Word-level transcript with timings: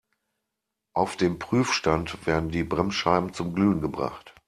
Auf 0.95 1.15
dem 1.15 1.37
Prüfstand 1.37 2.25
werden 2.25 2.49
die 2.49 2.63
Bremsscheiben 2.63 3.33
zum 3.33 3.53
Glühen 3.53 3.81
gebracht. 3.81 4.33